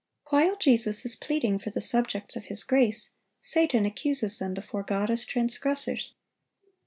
While 0.29 0.57
Jesus 0.57 1.05
is 1.05 1.15
pleading 1.15 1.59
for 1.59 1.69
the 1.69 1.79
subjects 1.79 2.35
of 2.35 2.45
His 2.45 2.63
grace, 2.63 3.11
Satan 3.39 3.85
accuses 3.85 4.39
them 4.39 4.55
before 4.55 4.81
God 4.81 5.11
as 5.11 5.25
transgressors. 5.25 6.15